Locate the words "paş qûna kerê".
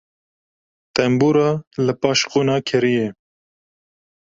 2.01-2.91